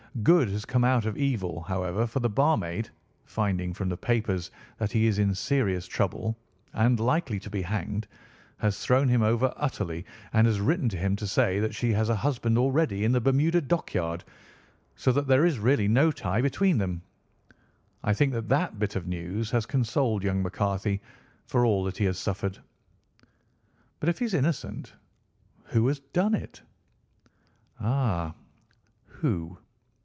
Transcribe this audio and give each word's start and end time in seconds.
Good 0.23 0.49
has 0.49 0.65
come 0.65 0.83
out 0.83 1.05
of 1.05 1.15
evil, 1.15 1.61
however, 1.61 2.05
for 2.05 2.19
the 2.19 2.29
barmaid, 2.29 2.89
finding 3.23 3.73
from 3.73 3.87
the 3.87 3.95
papers 3.95 4.51
that 4.77 4.91
he 4.91 5.07
is 5.07 5.17
in 5.19 5.33
serious 5.33 5.87
trouble 5.87 6.37
and 6.73 6.99
likely 6.99 7.39
to 7.39 7.49
be 7.49 7.61
hanged, 7.61 8.07
has 8.57 8.79
thrown 8.85 9.07
him 9.07 9.21
over 9.21 9.53
utterly 9.55 10.05
and 10.33 10.45
has 10.47 10.59
written 10.59 10.89
to 10.89 10.97
him 10.97 11.15
to 11.15 11.25
say 11.25 11.59
that 11.61 11.73
she 11.73 11.93
has 11.93 12.09
a 12.09 12.15
husband 12.17 12.57
already 12.57 13.05
in 13.05 13.13
the 13.13 13.21
Bermuda 13.21 13.61
Dockyard, 13.61 14.25
so 14.97 15.13
that 15.13 15.27
there 15.27 15.45
is 15.45 15.59
really 15.59 15.87
no 15.87 16.11
tie 16.11 16.41
between 16.41 16.77
them. 16.77 17.01
I 18.03 18.13
think 18.13 18.33
that 18.33 18.49
that 18.49 18.77
bit 18.79 18.97
of 18.97 19.07
news 19.07 19.49
has 19.51 19.65
consoled 19.65 20.23
young 20.25 20.43
McCarthy 20.43 20.99
for 21.45 21.65
all 21.65 21.85
that 21.85 21.97
he 21.99 22.03
has 22.03 22.17
suffered." 22.19 22.59
"But 24.01 24.09
if 24.09 24.19
he 24.19 24.25
is 24.25 24.33
innocent, 24.33 24.91
who 25.67 25.87
has 25.87 25.99
done 25.99 26.35
it?" 26.35 26.61
"Ah! 27.79 28.33
who? 29.05 29.57